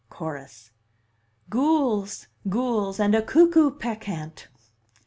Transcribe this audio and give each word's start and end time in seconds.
Chorus: 0.09 0.71
Gules! 1.51 2.25
Gules! 2.49 2.99
and 2.99 3.13
a 3.13 3.21
cuckoo 3.21 3.69
peccant! 3.69 4.47